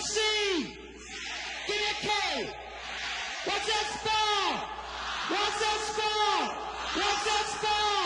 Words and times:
a 0.00 0.02
C. 0.02 0.20
Give 1.66 1.76
me 1.76 1.82
a 1.90 1.94
K. 2.00 2.08
What's 3.44 3.66
that 3.66 3.86
spell? 3.98 4.52
What's 5.28 5.58
that 5.60 5.80
spell? 5.90 6.42
What's 6.94 7.24
that 7.24 7.46
spell? 7.58 7.99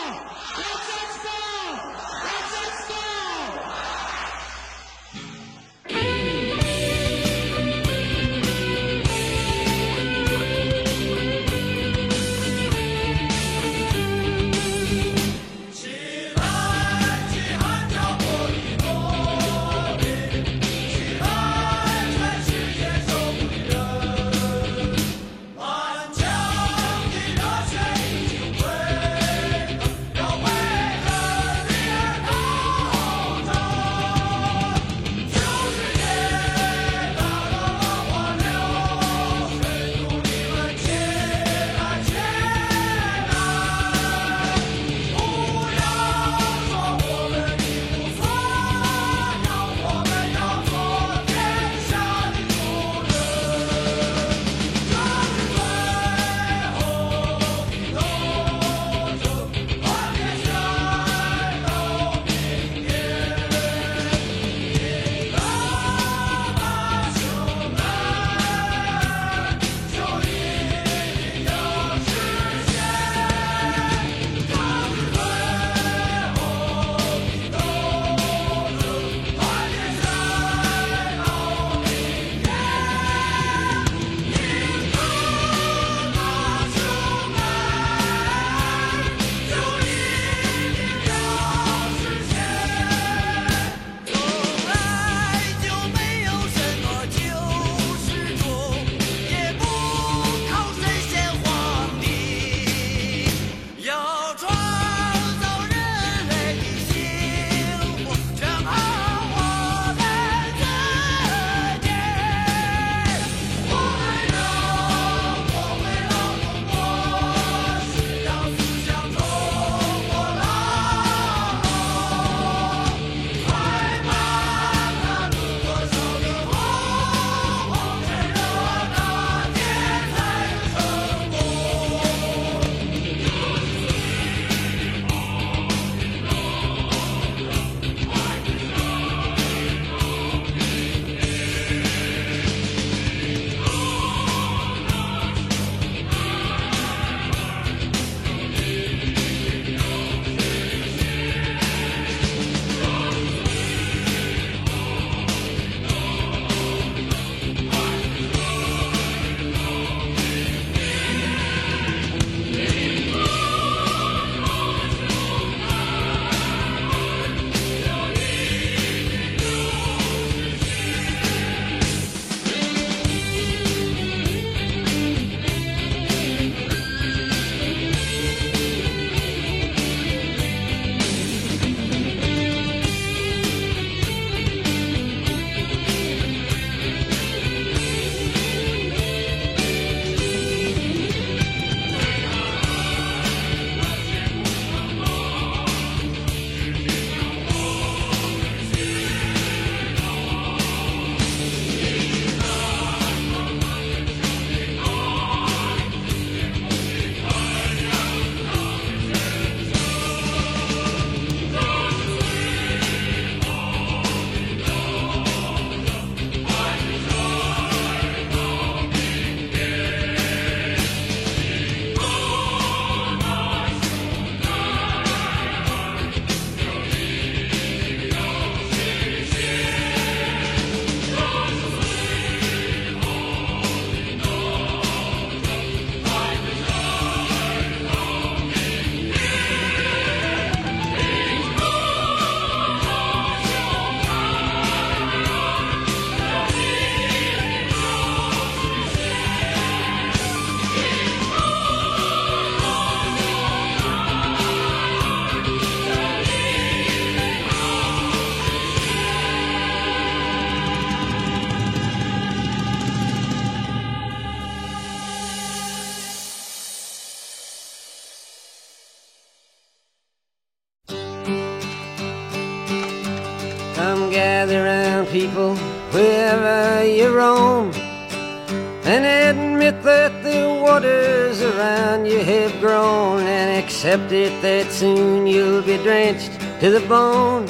Accept 283.85 284.11
it 284.13 284.41
that 284.41 284.71
soon 284.71 285.27
you'll 285.27 285.61
be 285.61 285.77
drenched 285.77 286.31
to 286.59 286.71
the 286.71 286.79
bone. 286.87 287.45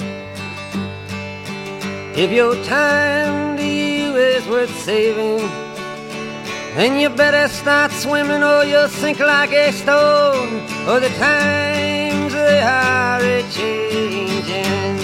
If 2.14 2.30
your 2.30 2.62
time 2.66 3.56
to 3.56 3.64
you 3.64 4.18
is 4.18 4.46
worth 4.46 4.76
saving, 4.84 5.48
then 6.76 7.00
you 7.00 7.08
better 7.08 7.48
start 7.48 7.94
swimming 7.94 8.44
or 8.44 8.66
you'll 8.66 8.90
sink 8.90 9.20
like 9.22 9.54
a 9.54 9.72
stone. 9.72 10.60
Or 10.90 11.00
the 11.00 11.08
times 11.16 12.34
they 12.34 12.60
are 12.60 13.22
a 13.22 13.42
changing. 13.56 15.00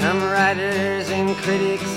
Some 0.00 0.22
writers 0.22 1.08
and 1.08 1.34
critics 1.36 1.83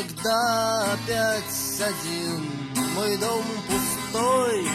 Всегда 0.00 0.92
опять 0.92 1.80
один. 1.80 2.50
Мой 2.94 3.16
дом 3.18 3.44
пустой 3.66 4.66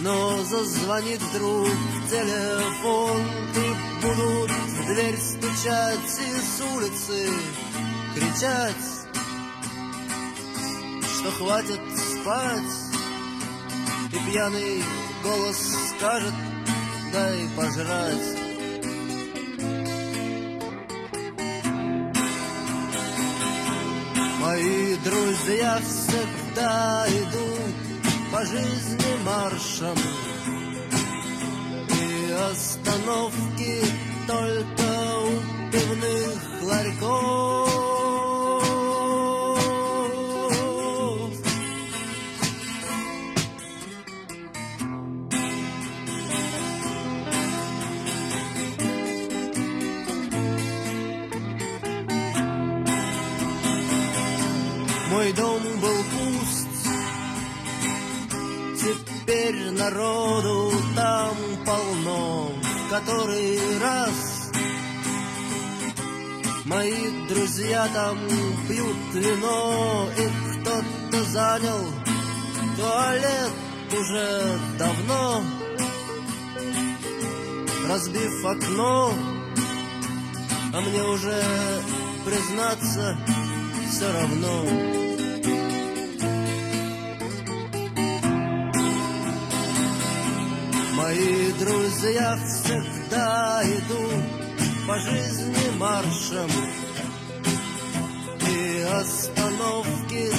Но 0.00 0.42
зазвонит 0.44 1.20
вдруг 1.20 1.68
телефон. 2.10 3.22
И 3.56 4.02
будут 4.02 4.50
в 4.50 4.86
дверь 4.86 5.18
стучать 5.18 6.20
И 6.20 6.40
с 6.40 6.60
улицы 6.74 7.28
кричать 8.14 9.08
Что 11.14 11.30
хватит 11.32 11.80
спать. 11.96 13.02
И 14.12 14.30
пьяный 14.30 14.82
голос 15.22 15.76
скажет 15.96 16.34
Дай 17.12 17.48
пожрать 17.56 18.39
друзья 25.04 25.80
всегда 25.82 27.06
идут 27.08 28.32
по 28.32 28.44
жизни 28.44 29.24
маршем. 29.24 29.96
И 31.88 32.32
остановки 32.50 33.84
только 34.26 35.18
у 35.24 35.70
пивных 35.70 36.62
ларьков 36.62 37.79
который 63.00 63.58
раз 63.78 64.50
мои 66.64 67.26
друзья 67.28 67.88
там 67.94 68.18
пьют 68.68 68.96
вино, 69.14 70.08
и 70.18 70.60
кто-то 70.60 71.24
занял 71.24 71.84
туалет 72.76 73.52
уже 73.92 74.58
давно, 74.78 75.42
разбив 77.88 78.44
окно, 78.44 79.12
а 80.74 80.80
мне 80.80 81.02
уже 81.02 81.42
признаться 82.24 83.18
все 83.90 84.12
равно. 84.12 84.99
Мои 91.10 91.52
друзья 91.58 92.38
всегда 92.46 93.62
идут 93.64 94.86
по 94.86 94.96
жизни 94.96 95.76
маршем. 95.76 96.48
И 98.48 98.80
остановки 98.82 100.30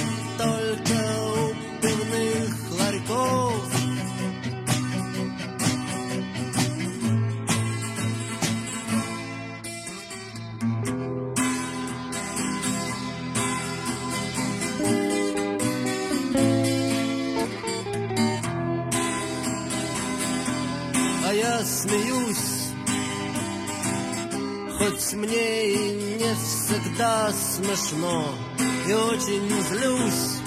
смеюсь. 21.64 22.62
Хоть 24.78 25.12
мне 25.12 25.70
и 25.70 26.18
не 26.18 26.34
всегда 26.34 27.30
смешно 27.32 28.34
И 28.88 28.92
очень 28.92 29.48
злюсь. 29.62 30.40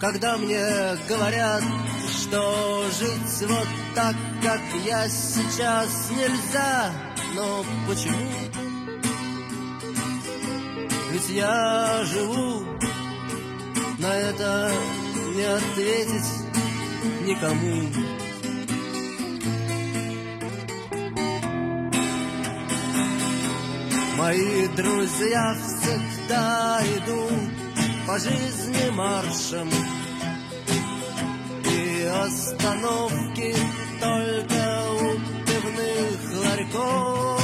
Когда 0.00 0.38
мне 0.38 0.64
говорят, 1.08 1.62
что 2.10 2.84
жить 2.98 3.48
вот 3.48 3.68
так, 3.94 4.14
как 4.42 4.60
я 4.86 5.08
сейчас 5.08 6.10
нельзя 6.10 6.92
Но 7.34 7.64
почему? 7.86 8.30
Ведь 11.10 11.28
я 11.28 12.04
живу 12.04 12.64
На 13.98 14.14
это 14.14 14.72
не 15.34 15.42
ответить 15.42 16.30
никому 17.26 18.23
Мои 24.24 24.66
друзья 24.68 25.54
всегда 25.54 26.80
идут 26.96 27.50
по 28.06 28.18
жизни 28.18 28.88
маршем. 28.92 29.68
И 31.70 32.04
остановки 32.06 33.54
только 34.00 34.86
у 34.92 35.18
пивных 35.44 36.42
ларьков 36.42 37.43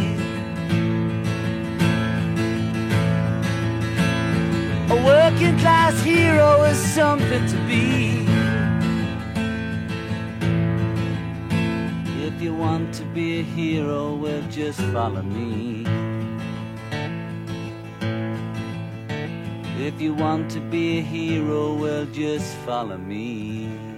second 5.41 5.59
class 5.59 6.03
hero 6.03 6.63
is 6.65 6.77
something 6.77 7.47
to 7.47 7.57
be. 7.65 8.25
If 12.23 12.39
you 12.39 12.53
want 12.53 12.93
to 12.95 13.03
be 13.05 13.39
a 13.39 13.43
hero, 13.43 14.13
well, 14.13 14.43
just 14.51 14.79
follow 14.93 15.23
me. 15.23 15.83
If 19.79 19.99
you 19.99 20.13
want 20.13 20.51
to 20.51 20.59
be 20.59 20.99
a 20.99 21.01
hero, 21.01 21.73
well, 21.73 22.05
just 22.05 22.55
follow 22.57 22.99
me. 22.99 23.90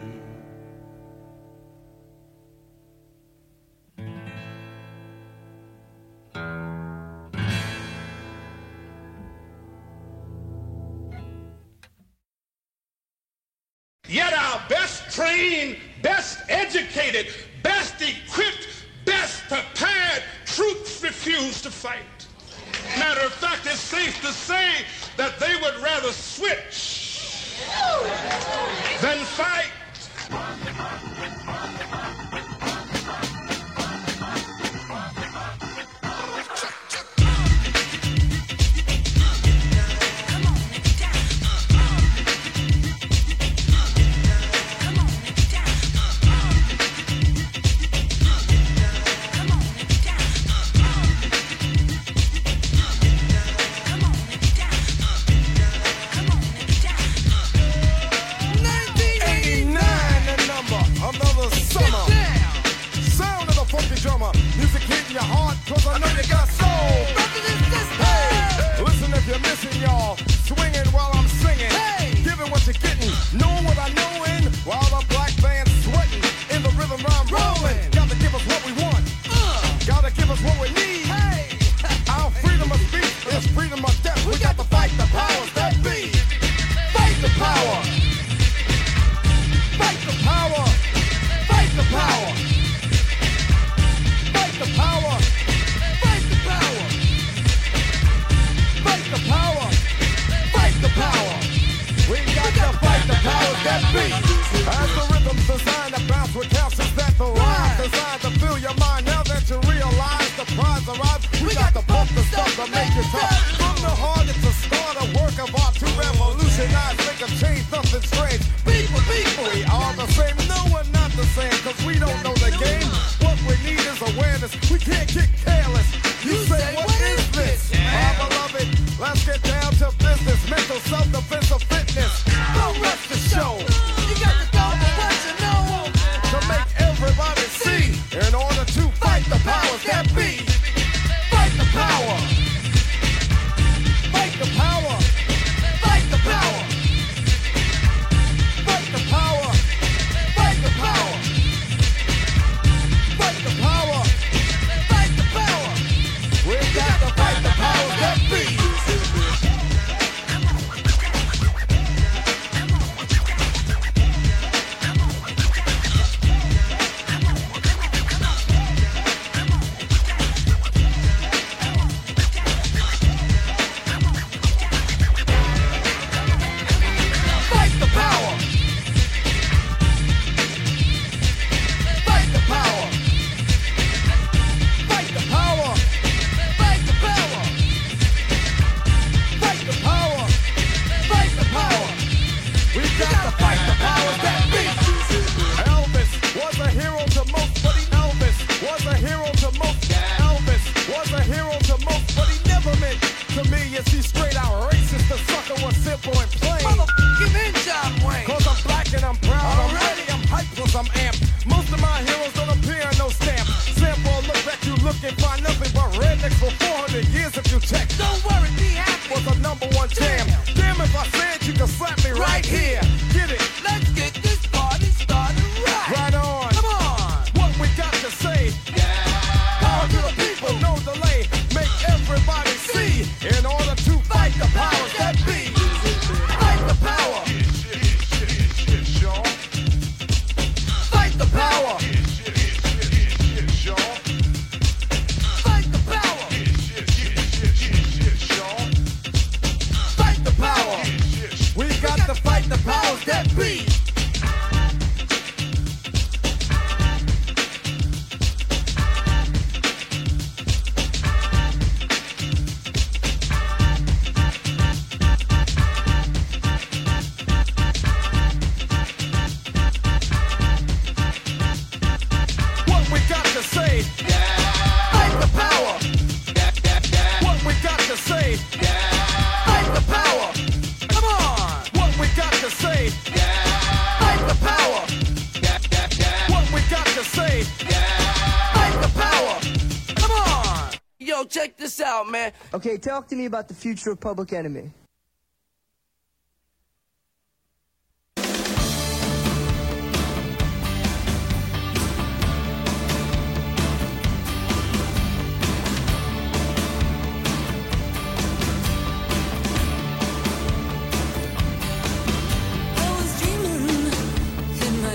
Out, 291.93 292.09
man. 292.09 292.31
Okay, 292.53 292.77
talk 292.77 293.07
to 293.09 293.15
me 293.15 293.25
about 293.25 293.47
the 293.47 293.53
future 293.53 293.91
of 293.91 293.99
Public 293.99 294.33
Enemy. 294.33 294.71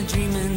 Dreaming, 0.07 0.48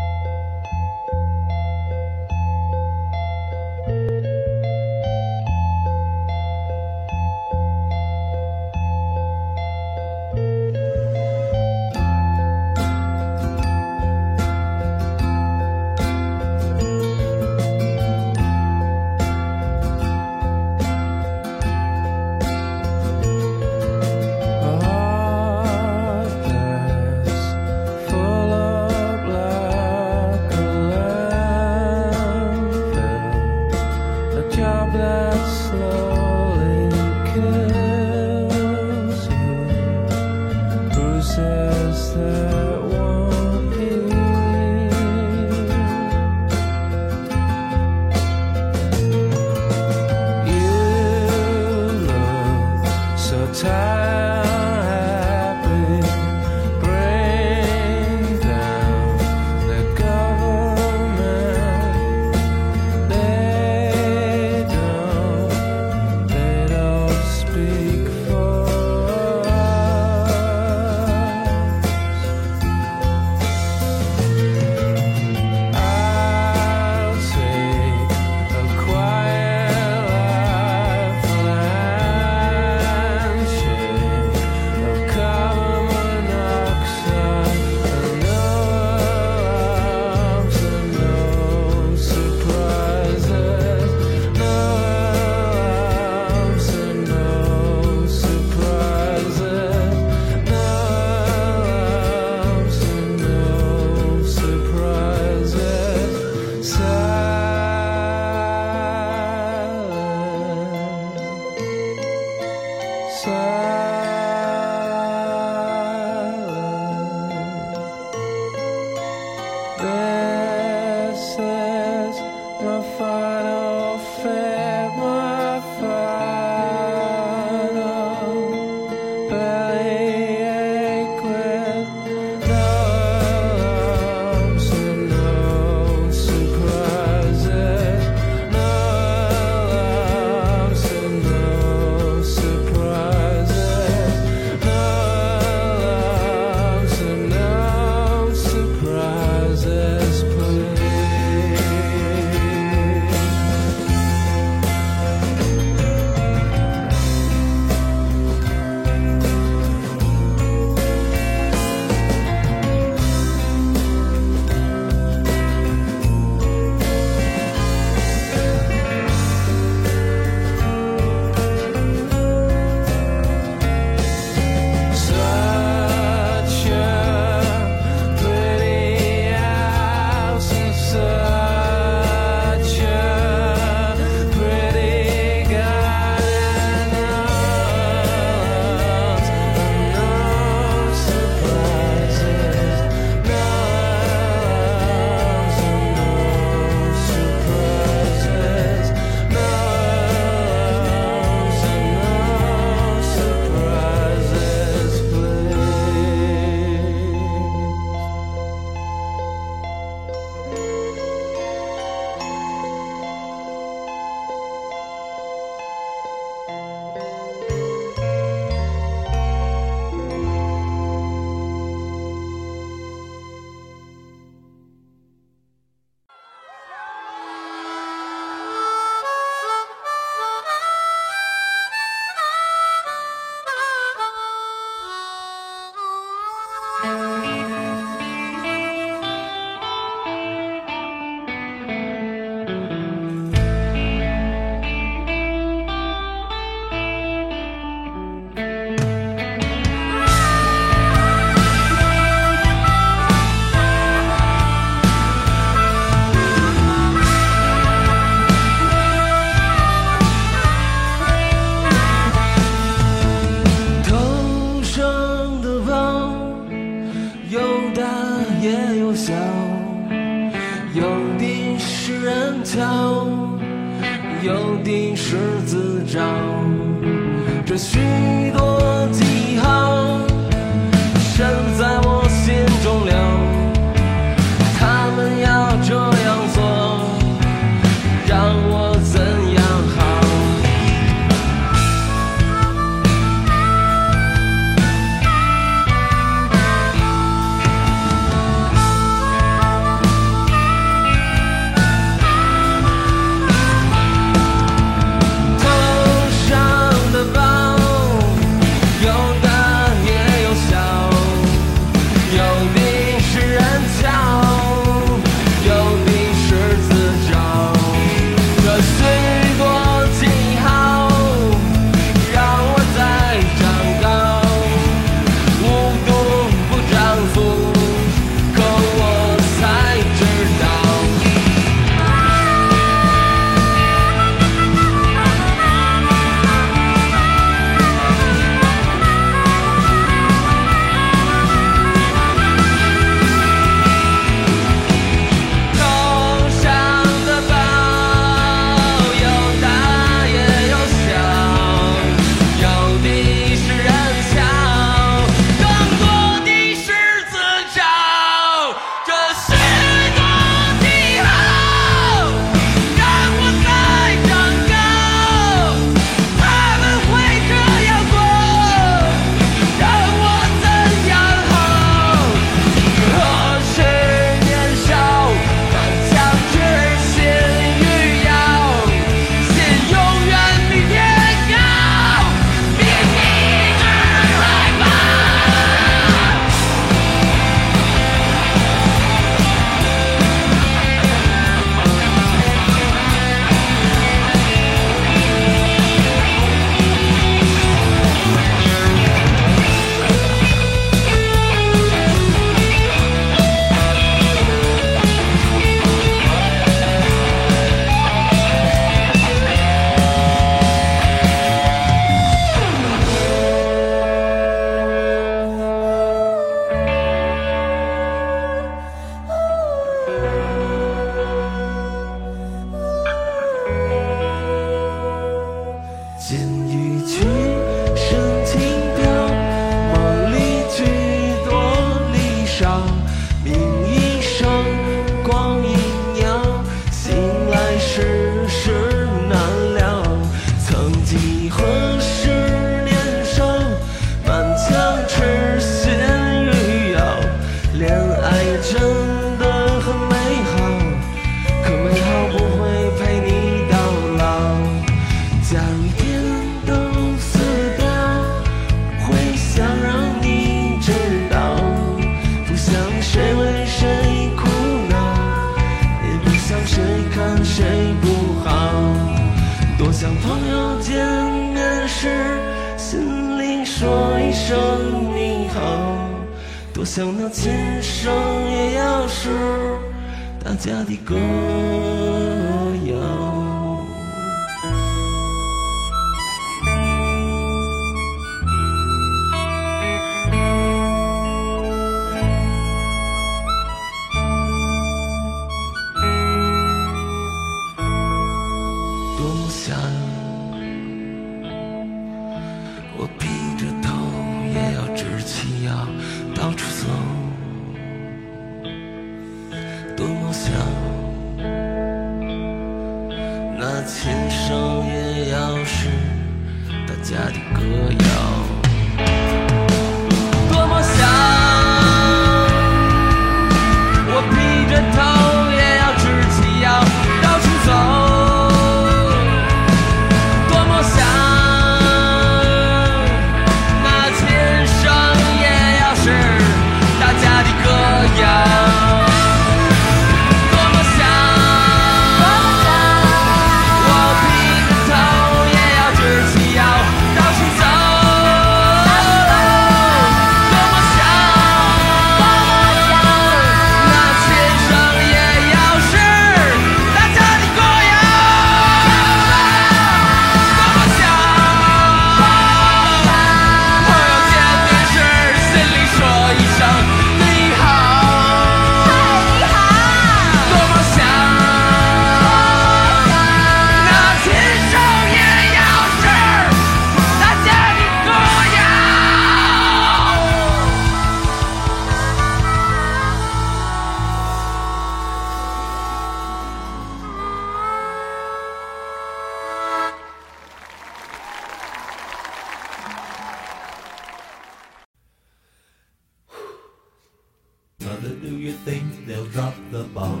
the 599.52 599.64
bomb? 599.64 600.00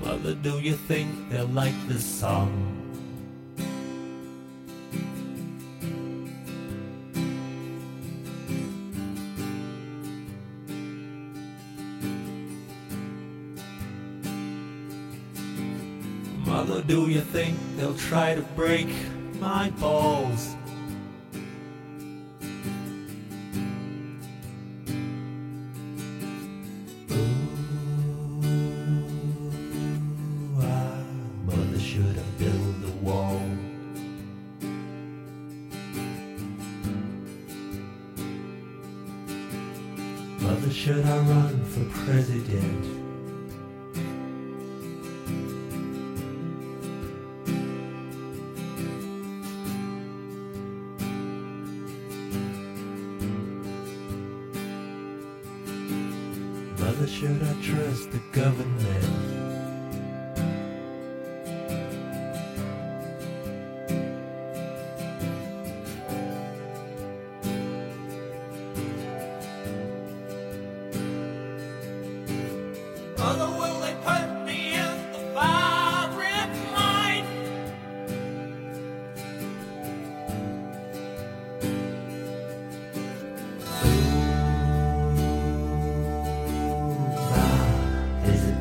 Mother, 0.00 0.34
do 0.34 0.60
you 0.60 0.74
think 0.74 1.28
they'll 1.28 1.46
like 1.46 1.74
this 1.88 2.04
song? 2.06 2.87
Think 17.32 17.58
they'll 17.76 17.94
try 17.94 18.34
to 18.34 18.42
break 18.56 18.88
my 19.38 19.70
balls? 19.78 20.57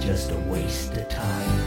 Just 0.08 0.32
a 0.32 0.39
waste 0.49 0.95
of 0.95 1.10
time? 1.10 1.60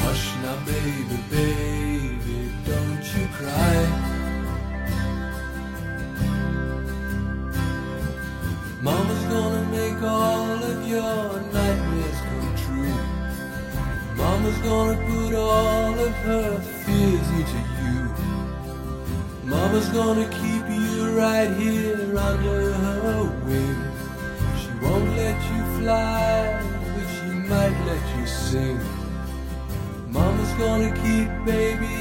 Hush 0.00 0.26
now, 0.42 0.56
baby, 0.66 1.18
baby, 1.30 2.52
don't 2.66 3.04
you 3.14 3.26
cry. 3.38 3.76
Mama's 8.82 9.24
gonna 9.32 9.64
make 9.70 10.02
all 10.02 10.62
of 10.62 10.86
your 10.86 11.40
nightmares 11.56 12.20
come 12.28 12.52
true. 12.64 12.98
Mama's 14.14 14.58
gonna 14.58 14.98
put 15.08 15.34
all 15.34 15.98
of 16.06 16.12
her 16.28 16.60
fears 16.84 17.28
into 17.38 17.60
you. 17.80 17.96
Mama's 19.44 19.88
gonna 19.88 20.28
keep 20.28 20.55
right 21.16 21.50
here 21.56 22.18
under 22.18 22.72
her 22.72 23.24
wing. 23.46 23.80
She 24.60 24.70
won't 24.84 25.08
let 25.16 25.38
you 25.50 25.60
fly, 25.80 26.60
but 26.92 27.06
she 27.14 27.30
might 27.48 27.76
let 27.86 28.04
you 28.18 28.26
sing. 28.26 28.80
Mama's 30.10 30.52
gonna 30.62 30.92
keep 31.04 31.28
baby 31.46 31.95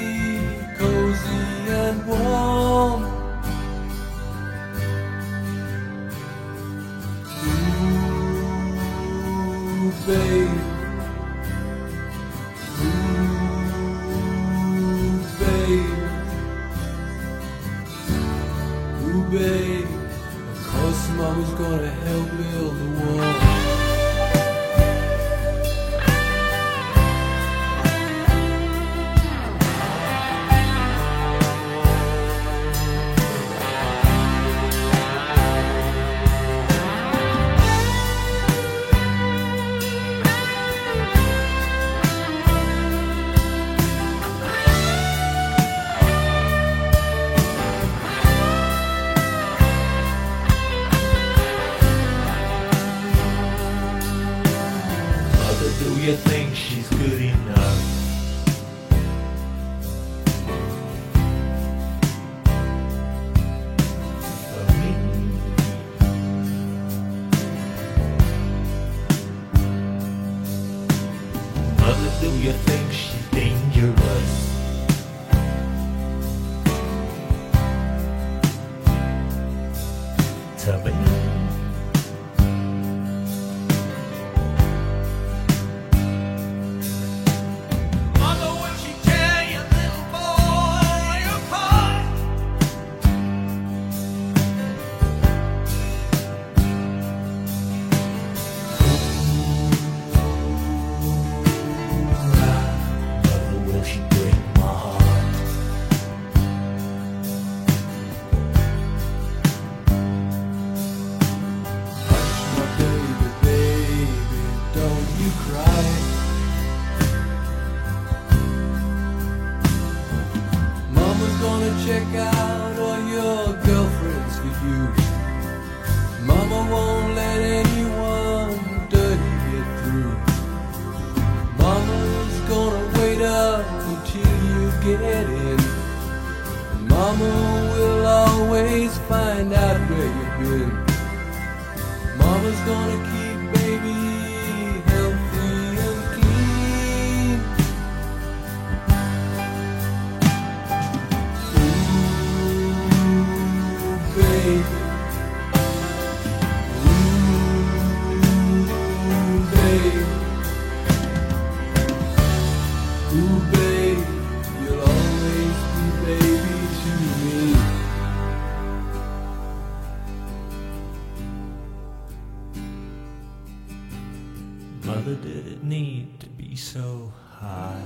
so 176.56 177.12
high? 177.40 177.82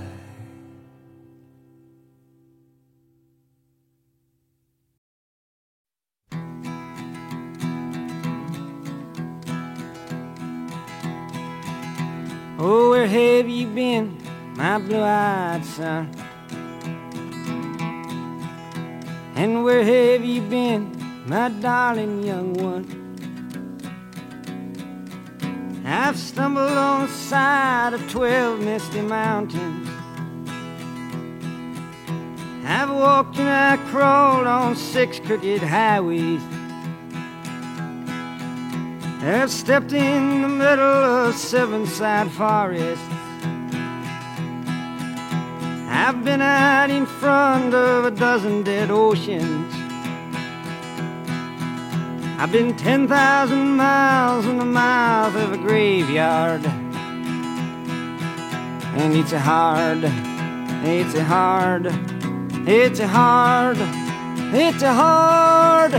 Oh, 12.61 12.89
where 12.89 13.07
have 13.07 13.47
you 13.47 13.67
been, 13.67 14.17
my 14.55 14.77
blue-eyed 14.77 15.63
son? 15.63 16.11
And 19.35 19.63
where 19.63 19.83
have 19.83 20.25
you 20.25 20.41
been, 20.41 20.91
my 21.25 21.47
darling 21.49 22.23
young 22.23 22.53
one? 22.55 22.98
I've 25.91 26.19
stumbled 26.19 26.71
on 26.71 27.07
the 27.07 27.11
side 27.11 27.95
of 27.95 28.11
twelve 28.11 28.59
misty 28.59 29.01
mountains. 29.01 29.89
I've 32.63 32.91
walked 32.91 33.39
and 33.39 33.49
I 33.49 33.77
crawled 33.89 34.45
on 34.45 34.75
six 34.75 35.19
crooked 35.19 35.63
highways. 35.63 36.41
I've 39.23 39.49
stepped 39.49 39.91
in 39.91 40.43
the 40.43 40.47
middle 40.47 40.85
of 40.85 41.33
seven 41.33 41.87
side 41.87 42.29
forests. 42.33 43.03
I've 45.89 46.23
been 46.23 46.41
out 46.41 46.91
in 46.91 47.07
front 47.07 47.73
of 47.73 48.05
a 48.05 48.11
dozen 48.11 48.61
dead 48.61 48.91
oceans. 48.91 49.78
I've 52.41 52.53
been 52.53 52.73
10,000 52.77 53.75
miles 53.75 54.45
in 54.45 54.59
the 54.59 54.63
mouth 54.63 55.35
of 55.35 55.51
a 55.51 55.57
graveyard. 55.57 56.65
And 58.95 59.13
it's 59.13 59.33
a 59.33 59.39
hard, 59.39 60.05
it's 60.85 61.15
a 61.15 61.23
hard, 61.25 61.87
it's 62.65 63.01
a 63.01 63.07
hard, 63.09 63.75
it's 64.55 64.81
a 64.83 64.93
hard, 64.93 65.91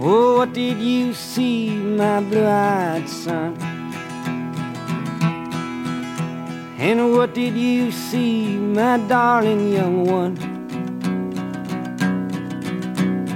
Oh, 0.00 0.36
what 0.36 0.52
did 0.52 0.78
you 0.78 1.12
see, 1.12 1.70
my 1.70 2.20
blue-eyed 2.20 3.08
son? 3.08 3.71
And 6.82 7.12
what 7.12 7.32
did 7.32 7.54
you 7.54 7.92
see, 7.92 8.56
my 8.56 8.96
darling 9.06 9.72
young 9.72 10.04
one? 10.04 10.36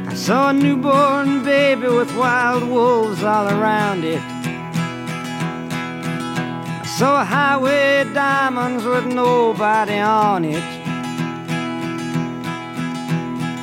I 0.09 0.14
saw 0.14 0.51
a 0.51 0.53
newborn 0.53 1.44
baby 1.44 1.86
with 1.86 2.12
wild 2.16 2.64
wolves 2.68 3.22
all 3.22 3.47
around 3.47 4.03
it. 4.03 4.20
I 6.82 6.84
saw 6.99 7.24
highway 7.24 8.12
diamonds 8.12 8.84
with 8.84 9.07
nobody 9.07 9.99
on 9.99 10.44
it. 10.44 10.64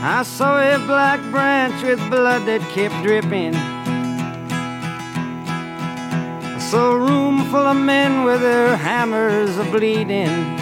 I 0.02 0.24
saw 0.24 0.62
a 0.62 0.78
black 0.88 1.20
branch 1.30 1.84
with 1.84 2.00
blood 2.10 2.46
that 2.46 2.62
kept 2.72 2.96
dripping. 3.04 3.73
I 6.74 6.76
saw 6.76 6.94
a 6.94 6.98
room 6.98 7.46
full 7.52 7.68
of 7.68 7.78
men 7.78 8.24
with 8.24 8.42
their 8.42 8.76
hammers 8.76 9.60
a 9.60 9.64
bleeding. 9.64 10.58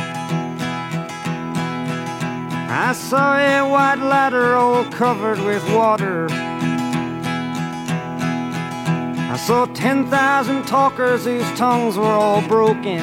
I 2.68 2.92
saw 2.92 3.38
a 3.38 3.62
white 3.62 4.00
ladder 4.00 4.56
all 4.56 4.84
covered 4.92 5.40
with 5.40 5.64
water. 5.72 6.28
I 9.32 9.38
saw 9.38 9.68
10,000 9.68 10.66
talkers 10.66 11.24
whose 11.24 11.50
tongues 11.58 11.96
were 11.98 12.04
all 12.04 12.46
broken. 12.46 13.00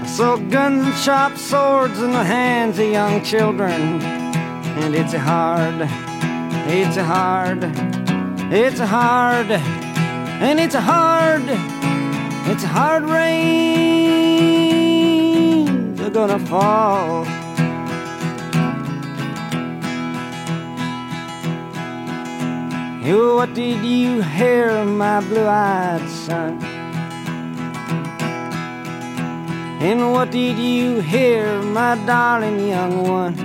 I 0.00 0.06
saw 0.06 0.36
guns 0.36 0.86
and 0.86 0.94
sharp 0.94 1.36
swords 1.36 1.98
in 1.98 2.12
the 2.12 2.22
hands 2.22 2.78
of 2.78 2.86
young 2.86 3.20
children. 3.24 4.00
And 4.00 4.94
it's 4.94 5.12
hard, 5.12 5.88
it's 6.70 6.96
hard, 6.96 7.64
it's 8.52 8.78
hard, 8.78 9.83
and 10.40 10.58
it's 10.58 10.74
a 10.74 10.80
hard, 10.80 11.42
it's 12.50 12.64
a 12.64 12.66
hard 12.66 13.04
rain. 13.04 13.54
They're 15.94 16.10
gonna 16.10 16.38
fall. 16.38 17.26
You, 23.04 23.34
what 23.36 23.52
did 23.52 23.84
you 23.84 24.22
hear, 24.22 24.84
my 24.84 25.20
blue-eyed 25.20 26.08
son? 26.08 26.58
And 29.82 30.12
what 30.12 30.30
did 30.30 30.58
you 30.58 31.00
hear, 31.00 31.60
my 31.60 31.96
darling 32.06 32.66
young 32.66 33.02
one? 33.06 33.43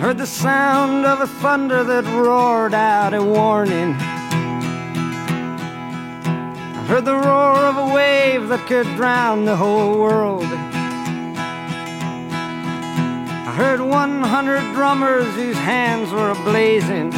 Heard 0.00 0.16
the 0.16 0.26
sound 0.26 1.04
of 1.04 1.20
a 1.20 1.26
thunder 1.26 1.84
that 1.84 2.06
roared 2.06 2.72
out 2.72 3.12
a 3.12 3.22
warning. 3.22 3.92
I 6.74 6.84
heard 6.88 7.04
the 7.04 7.14
roar 7.14 7.56
of 7.56 7.76
a 7.76 7.92
wave 7.92 8.48
that 8.48 8.66
could 8.66 8.86
drown 8.96 9.44
the 9.44 9.56
whole 9.56 9.98
world. 10.00 10.46
I 13.46 13.52
heard 13.54 13.82
100 13.82 14.72
drummers 14.72 15.34
whose 15.34 15.56
hands 15.56 16.10
were 16.12 16.32
ablazing. 16.32 17.12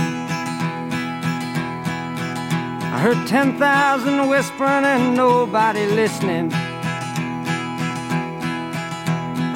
I 2.94 2.98
heard 2.98 3.28
10,000 3.28 4.28
whispering 4.28 4.84
and 4.84 5.14
nobody 5.16 5.86
listening. 5.86 6.50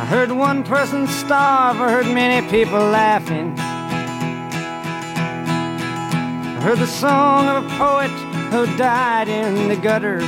I 0.06 0.08
heard 0.08 0.30
one 0.30 0.62
person 0.62 1.08
starve, 1.08 1.80
I 1.80 1.90
heard 1.90 2.06
many 2.06 2.48
people 2.48 2.78
laughing. 2.78 3.58
I 6.56 6.60
heard 6.62 6.78
the 6.78 6.86
song 6.86 7.48
of 7.48 7.64
a 7.64 7.68
poet 7.70 8.12
who 8.52 8.66
died 8.76 9.26
in 9.26 9.66
the 9.68 9.74
gutter. 9.74 10.20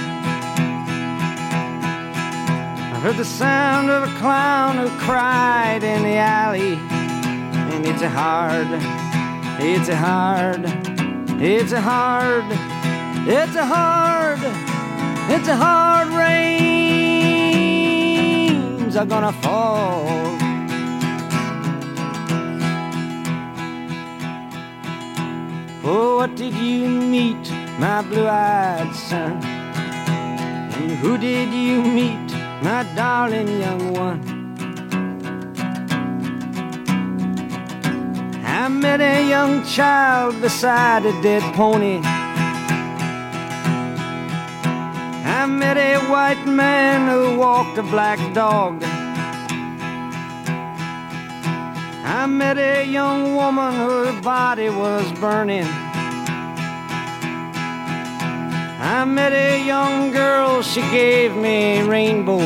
I 2.92 3.00
heard 3.00 3.18
the 3.18 3.24
sound 3.24 3.88
of 3.88 4.02
a 4.02 4.12
clown 4.18 4.78
who 4.78 4.88
cried 4.98 5.84
in 5.84 6.02
the 6.02 6.16
alley. 6.16 6.74
And 6.74 7.86
it's 7.86 8.02
a 8.02 8.08
hard, 8.08 8.66
it's 9.62 9.88
a 9.88 9.94
hard, 9.94 10.64
it's 11.40 11.70
a 11.70 11.80
hard, 11.80 12.46
it's 13.28 13.54
a 13.54 13.64
hard, 13.64 14.40
it's 15.30 15.46
a 15.46 15.54
hard 15.54 16.08
rains 18.88 18.96
are 18.96 19.06
gonna 19.06 19.32
fall. 19.42 20.06
Oh, 25.84 26.16
what 26.16 26.34
did 26.36 26.54
you 26.54 26.88
meet, 26.88 27.50
my 27.78 28.02
blue-eyed 28.02 28.94
son? 28.94 29.42
And 30.78 30.92
who 31.02 31.18
did 31.18 31.52
you 31.52 31.82
meet? 31.82 32.28
my 32.60 32.82
darling 32.96 33.60
young 33.60 33.92
one. 33.92 34.20
I 38.44 38.66
met 38.68 39.00
a 39.00 39.28
young 39.28 39.64
child 39.64 40.40
beside 40.40 41.06
a 41.06 41.12
dead 41.22 41.42
pony. 41.54 42.17
Met 45.48 45.76
a 45.76 45.98
white 46.10 46.46
man 46.46 47.08
who 47.08 47.38
walked 47.38 47.78
a 47.78 47.82
black 47.82 48.18
dog. 48.34 48.82
I 52.04 52.26
met 52.26 52.58
a 52.58 52.84
young 52.84 53.34
woman 53.34 53.74
whose 53.74 54.20
body 54.22 54.68
was 54.68 55.10
burning. 55.18 55.66
I 58.80 59.04
met 59.04 59.32
a 59.32 59.64
young 59.64 60.12
girl, 60.12 60.62
she 60.62 60.80
gave 60.80 61.34
me 61.34 61.80
a 61.80 61.84
rainbow. 61.84 62.40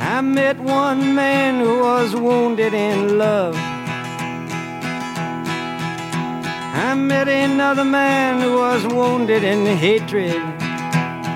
I 0.00 0.20
met 0.22 0.58
one 0.58 1.14
man 1.14 1.60
who 1.60 1.80
was 1.80 2.14
wounded 2.14 2.72
in 2.74 3.18
love. 3.18 3.56
I 6.80 6.94
met 6.94 7.28
another 7.28 7.84
man 7.84 8.40
who 8.40 8.58
was 8.58 8.86
wounded 8.86 9.42
in 9.42 9.66
hatred. 9.66 10.36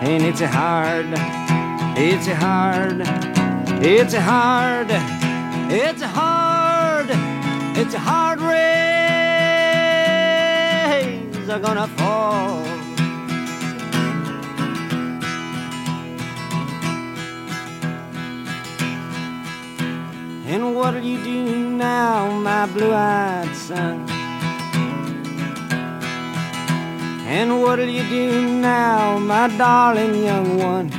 And 0.07 0.22
it's 0.22 0.40
hard, 0.40 1.07
it's 1.99 2.28
hard, 2.28 3.01
it's 3.82 4.14
hard, 4.14 4.86
it's 5.68 6.03
hard, 6.03 7.09
it's 7.76 7.95
hard 7.95 8.40
rays 8.40 8.62
are 11.49 11.59
gonna 11.59 11.88
fall. 11.88 12.62
And 20.47 20.76
what'll 20.76 21.03
you 21.03 21.18
do 21.24 21.68
now, 21.70 22.30
my 22.30 22.66
blue-eyed 22.66 23.57
son? 23.57 24.11
And 27.34 27.62
what'll 27.62 27.88
you 27.88 28.06
do 28.10 28.46
now, 28.60 29.18
my 29.18 29.48
darling 29.56 30.22
young 30.22 30.58
one? 30.58 30.92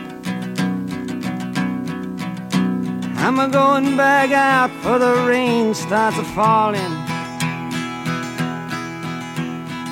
I'm 3.18 3.38
a 3.38 3.48
going 3.48 3.96
back 3.96 4.32
out 4.32 4.72
for 4.82 4.98
the 4.98 5.28
rain 5.28 5.76
starts 5.76 6.18
a 6.18 6.24
falling. 6.24 6.82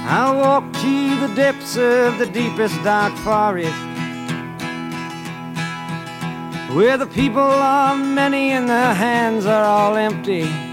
I'll 0.09 0.35
walk 0.35 0.63
to 0.81 1.27
the 1.27 1.31
depths 1.35 1.77
of 1.77 2.17
the 2.17 2.25
deepest 2.25 2.83
dark 2.83 3.13
forest. 3.17 3.71
Where 6.75 6.97
the 6.97 7.05
people 7.05 7.39
are 7.43 7.95
many 7.95 8.49
and 8.49 8.67
their 8.67 8.95
hands 8.95 9.45
are 9.45 9.63
all 9.63 9.95
empty. 9.95 10.70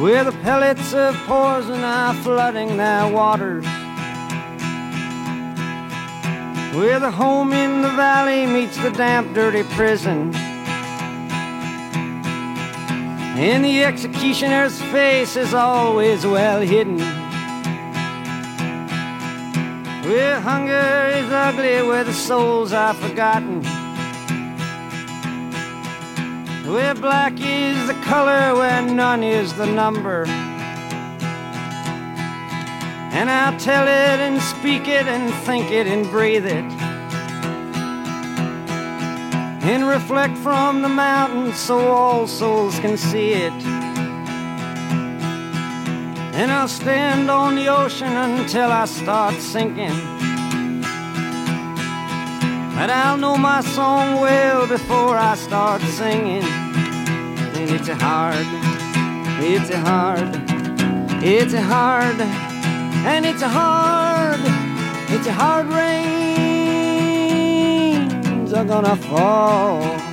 Where 0.00 0.24
the 0.24 0.32
pellets 0.32 0.94
of 0.94 1.14
poison 1.26 1.84
are 1.84 2.14
flooding 2.14 2.78
their 2.78 3.06
waters. 3.06 3.66
Where 6.74 6.98
the 6.98 7.10
home 7.10 7.52
in 7.52 7.82
the 7.82 7.90
valley 7.90 8.46
meets 8.46 8.78
the 8.78 8.90
damp, 8.90 9.34
dirty 9.34 9.62
prison. 9.74 10.34
And 13.36 13.62
the 13.62 13.84
executioner's 13.84 14.80
face 14.84 15.36
is 15.36 15.52
always 15.52 16.24
well 16.24 16.62
hidden. 16.62 16.98
Where 20.08 20.40
hunger 20.40 21.10
is 21.14 21.30
ugly, 21.30 21.82
where 21.86 22.04
the 22.04 22.14
souls 22.14 22.72
are 22.72 22.94
forgotten. 22.94 23.69
Where 26.70 26.94
black 26.94 27.32
is 27.40 27.88
the 27.88 27.94
color, 28.04 28.54
where 28.54 28.80
none 28.80 29.24
is 29.24 29.52
the 29.54 29.66
number. 29.66 30.24
And 33.12 33.28
I'll 33.28 33.58
tell 33.58 33.88
it 33.88 34.20
and 34.20 34.40
speak 34.40 34.86
it 34.86 35.06
and 35.08 35.34
think 35.44 35.72
it 35.72 35.88
and 35.88 36.08
breathe 36.08 36.46
it. 36.46 36.64
And 39.64 39.88
reflect 39.88 40.38
from 40.38 40.82
the 40.82 40.88
mountains 40.88 41.58
so 41.58 41.76
all 41.88 42.28
souls 42.28 42.78
can 42.78 42.96
see 42.96 43.32
it. 43.32 43.52
And 46.34 46.52
I'll 46.52 46.68
stand 46.68 47.28
on 47.32 47.56
the 47.56 47.66
ocean 47.66 48.12
until 48.12 48.70
I 48.70 48.84
start 48.84 49.34
sinking. 49.34 50.19
But 52.80 52.88
I'll 52.88 53.18
know 53.18 53.36
my 53.36 53.60
song 53.60 54.22
well 54.22 54.66
before 54.66 55.14
I 55.14 55.34
start 55.34 55.82
singing. 55.82 56.42
And 56.42 57.70
it's 57.72 57.88
a 57.88 57.94
hard, 57.94 58.46
it's 59.38 59.68
a 59.68 59.78
hard, 59.78 60.30
it's 61.22 61.52
a 61.52 61.60
hard, 61.60 62.18
and 63.04 63.26
it's 63.26 63.42
a 63.42 63.50
hard, 63.50 64.40
it's 65.10 65.26
a 65.26 65.32
hard 65.32 65.66
rains 65.66 66.14
are 68.54 68.64
gonna 68.64 68.96
fall. 68.96 70.09